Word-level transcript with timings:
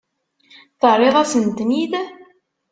Terriḍ-asen-ten-id? 0.79 1.93